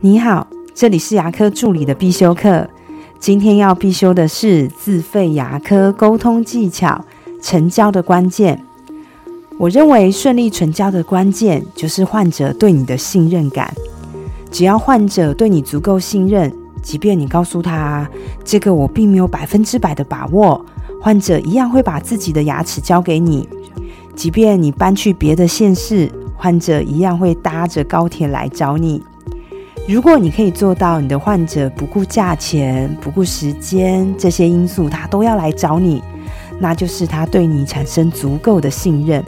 [0.00, 2.70] 你好，这里是牙科助理的必修课。
[3.18, 7.04] 今天要必修的是自费牙科沟通技巧，
[7.42, 8.64] 成交的关键。
[9.58, 13.74] 我认为顺利成交的关键就是患者对你的信任感。
[14.52, 18.08] 只要患者对你足够信任，即便你告诉他
[18.44, 20.64] 这个我并没有百分之百的把握，
[21.00, 23.48] 患者一样会把自己的牙齿交给你。
[24.14, 29.02] 即便你搬去别的县市，患者一样会搭着高铁来找你。
[29.88, 36.02] 如果你可以做到，你的患者不顾价钱、不顾时间这些因素，他都要来找你，
[36.58, 39.24] 那就是他对你产生足够的信任。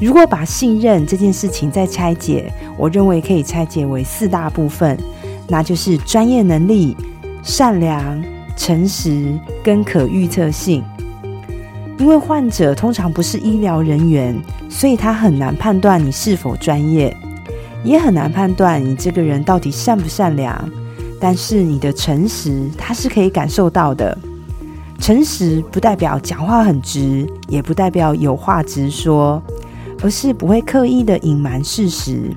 [0.00, 4.98] 如果把信任这件事情再拆解，我认为可以拆解为四大部分，
[5.46, 6.96] 那就是专业能力、
[7.42, 8.24] 善良、
[8.56, 10.82] 诚实跟可预测性。
[11.98, 14.34] 因为患者通常不是医疗人员，
[14.70, 17.14] 所以他很难判断你是否专业。
[17.82, 20.68] 也很难判断你这个人到底善不善良，
[21.18, 24.16] 但是你的诚实他是可以感受到的。
[24.98, 29.42] 诚实不代表讲话很直，也不代表有话直说，
[30.02, 32.30] 而是不会刻意的隐瞒事实。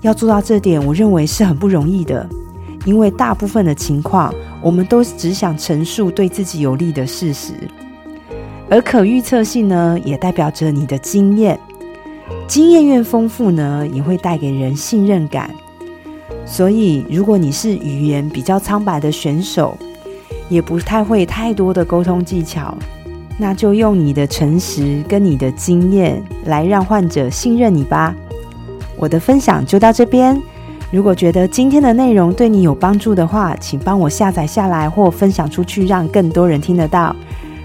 [0.00, 2.28] 要做到这点，我认为是很不容易的，
[2.84, 7.52] 因为大部分的情况，我们都只想陈述对自己有利的事实。
[8.70, 11.58] 而可预测性呢，也代表着你的经验。
[12.46, 15.50] 经验越丰富呢，也会带给人信任感。
[16.44, 19.76] 所以，如果你是语言比较苍白的选手，
[20.48, 22.76] 也不太会太多的沟通技巧，
[23.38, 28.14] 那就用你的诚实跟你的经验来让患者信任你吧。
[28.96, 30.40] 我的分享就到这边。
[30.90, 37.16] 如果觉得今天的内容对你有帮助的话，请帮我下载下来或分享出去，让更多人听得到。